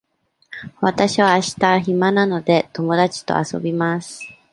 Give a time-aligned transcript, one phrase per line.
[0.79, 4.19] わたしはあした暇なので、友達と遊びます。